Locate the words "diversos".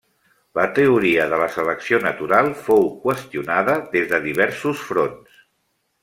4.25-4.81